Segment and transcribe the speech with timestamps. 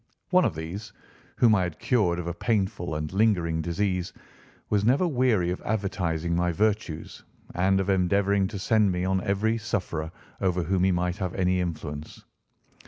[0.31, 0.93] One of these,
[1.37, 4.13] whom I had cured of a painful and lingering disease,
[4.71, 7.21] was never weary of advertising my virtues
[7.53, 10.11] and of endeavouring to send me on every sufferer
[10.41, 12.25] over whom he might have any influence.